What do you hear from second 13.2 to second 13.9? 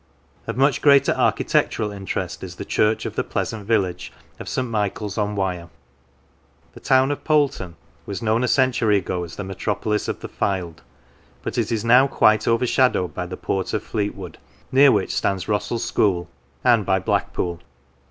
the port of